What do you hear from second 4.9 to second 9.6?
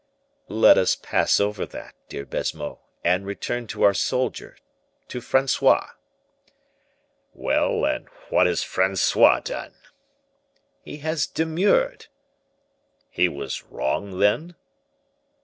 to Francois." "Well, and what has Francois